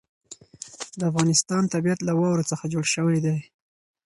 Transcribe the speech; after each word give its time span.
د 0.99 1.01
افغانستان 1.11 1.63
طبیعت 1.73 1.99
له 2.03 2.13
واورو 2.19 2.49
څخه 2.51 2.65
جوړ 2.73 2.85
شوی 2.95 3.17
دی. 3.25 3.37